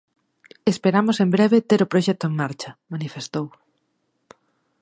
[0.71, 3.45] "Esperamos en breve ter o proxecto en marcha", manifestou.